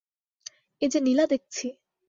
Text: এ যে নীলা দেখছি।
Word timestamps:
এ 0.81 0.85
যে 0.87 0.99
নীলা 1.01 1.25
দেখছি। 1.25 1.65